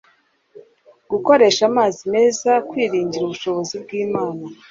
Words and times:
gukoresha 1.11 1.61
amazi 1.71 2.01
meza 2.13 2.51
kwiringira 2.69 3.23
ubushobozi 3.25 3.73
bwImana 3.83 4.41